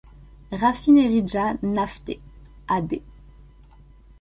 Rafinerija 0.61 1.43
Nafte 1.75 2.15
a.d. 2.75 2.89